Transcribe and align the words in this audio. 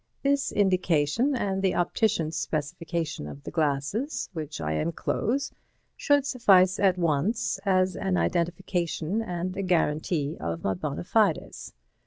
This 0.23 0.51
indication 0.51 1.35
and 1.35 1.61
the 1.61 1.75
optician's 1.75 2.35
specification 2.35 3.27
of 3.27 3.43
the 3.43 3.51
glasses, 3.51 4.29
which 4.33 4.59
I 4.59 4.73
enclose, 4.73 5.51
should 5.95 6.25
suffice 6.25 6.79
at 6.79 6.97
once 6.97 7.59
as 7.67 7.95
an 7.95 8.17
identification 8.17 9.21
and 9.21 9.55
a 9.55 9.61
guarantee 9.61 10.37
of 10.39 10.63
my 10.63 10.73
bona 10.73 11.03
fides. 11.03 11.75